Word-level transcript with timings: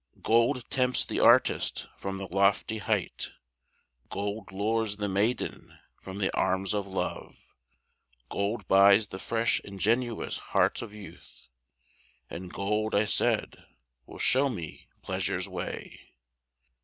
Gold 0.23 0.67
tempts 0.71 1.05
the 1.05 1.19
artist 1.19 1.85
from 1.95 2.17
the 2.17 2.25
lofty 2.25 2.79
height, 2.79 3.33
Gold 4.09 4.51
lures 4.51 4.97
the 4.97 5.07
maiden 5.07 5.77
from 6.01 6.17
the 6.17 6.35
arms 6.35 6.73
of 6.73 6.87
Love, 6.87 7.37
Gold 8.27 8.67
buys 8.67 9.09
the 9.09 9.19
fresh 9.19 9.59
ingenuous 9.59 10.39
heart 10.57 10.81
of 10.81 10.91
youth, 10.95 11.49
"And 12.31 12.51
gold," 12.51 12.95
I 12.95 13.05
said, 13.05 13.63
"will 14.07 14.17
show 14.17 14.49
me 14.49 14.87
Pleasure's 15.03 15.47
way." 15.47 15.99